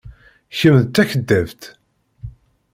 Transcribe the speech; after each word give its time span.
Kemm 0.57 0.75
d 0.83 0.87
takeddabt. 0.93 1.61